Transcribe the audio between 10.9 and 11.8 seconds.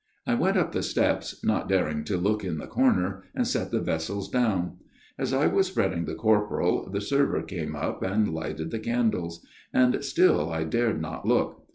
not look.